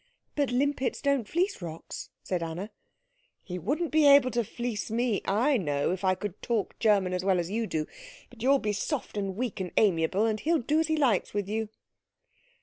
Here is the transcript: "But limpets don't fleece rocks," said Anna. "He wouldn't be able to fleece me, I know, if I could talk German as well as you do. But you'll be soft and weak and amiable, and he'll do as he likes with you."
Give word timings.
"But 0.35 0.49
limpets 0.49 0.99
don't 0.99 1.27
fleece 1.29 1.61
rocks," 1.61 2.09
said 2.23 2.41
Anna. 2.41 2.71
"He 3.43 3.59
wouldn't 3.59 3.91
be 3.91 4.07
able 4.07 4.31
to 4.31 4.43
fleece 4.43 4.89
me, 4.89 5.21
I 5.25 5.57
know, 5.57 5.91
if 5.91 6.03
I 6.03 6.15
could 6.15 6.41
talk 6.41 6.79
German 6.79 7.13
as 7.13 7.23
well 7.23 7.37
as 7.39 7.51
you 7.51 7.67
do. 7.67 7.85
But 8.31 8.41
you'll 8.41 8.57
be 8.57 8.73
soft 8.73 9.15
and 9.15 9.35
weak 9.35 9.59
and 9.59 9.71
amiable, 9.77 10.25
and 10.25 10.39
he'll 10.39 10.57
do 10.57 10.79
as 10.79 10.87
he 10.87 10.97
likes 10.97 11.35
with 11.35 11.47
you." 11.47 11.69